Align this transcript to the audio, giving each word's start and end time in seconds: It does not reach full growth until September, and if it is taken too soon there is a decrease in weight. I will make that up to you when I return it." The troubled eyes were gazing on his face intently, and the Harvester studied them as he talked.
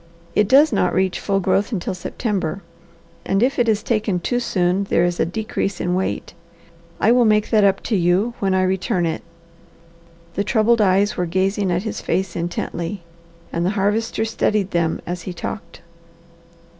It 0.33 0.47
does 0.47 0.73
not 0.73 0.95
reach 0.95 1.19
full 1.19 1.39
growth 1.39 1.71
until 1.71 1.93
September, 1.93 2.63
and 3.23 3.43
if 3.43 3.59
it 3.59 3.69
is 3.69 3.83
taken 3.83 4.19
too 4.19 4.39
soon 4.39 4.85
there 4.85 5.05
is 5.05 5.19
a 5.19 5.27
decrease 5.27 5.79
in 5.79 5.93
weight. 5.93 6.33
I 6.99 7.11
will 7.11 7.23
make 7.23 7.51
that 7.51 7.63
up 7.63 7.83
to 7.83 7.95
you 7.95 8.33
when 8.39 8.55
I 8.55 8.63
return 8.63 9.05
it." 9.05 9.21
The 10.33 10.43
troubled 10.43 10.81
eyes 10.81 11.17
were 11.17 11.27
gazing 11.27 11.71
on 11.71 11.81
his 11.81 12.01
face 12.01 12.35
intently, 12.35 13.03
and 13.53 13.63
the 13.63 13.69
Harvester 13.77 14.25
studied 14.25 14.71
them 14.71 15.01
as 15.05 15.21
he 15.29 15.33
talked. 15.33 15.81